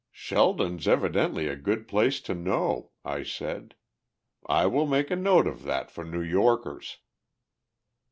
[0.11, 3.75] "Sheldon's evidently a good place to know," I said.
[4.47, 6.97] "I will make a note of that for New Yorkers."